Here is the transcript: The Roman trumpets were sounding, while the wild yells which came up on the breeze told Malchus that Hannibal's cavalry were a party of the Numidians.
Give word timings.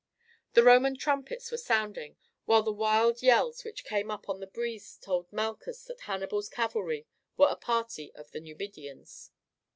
The 0.53 0.63
Roman 0.63 0.97
trumpets 0.97 1.51
were 1.51 1.59
sounding, 1.59 2.17
while 2.45 2.63
the 2.63 2.71
wild 2.73 3.21
yells 3.21 3.63
which 3.63 3.83
came 3.83 4.09
up 4.09 4.27
on 4.29 4.39
the 4.39 4.47
breeze 4.47 4.97
told 4.97 5.31
Malchus 5.31 5.83
that 5.83 6.01
Hannibal's 6.05 6.49
cavalry 6.49 7.05
were 7.37 7.49
a 7.51 7.55
party 7.55 8.11
of 8.15 8.31
the 8.31 8.39
Numidians. 8.39 9.29